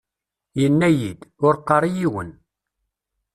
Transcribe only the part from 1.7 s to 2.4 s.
i yiwen.